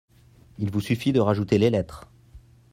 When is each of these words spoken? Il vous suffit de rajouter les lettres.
Il 0.57 0.71
vous 0.71 0.81
suffit 0.81 1.13
de 1.13 1.19
rajouter 1.19 1.59
les 1.59 1.69
lettres. 1.69 2.09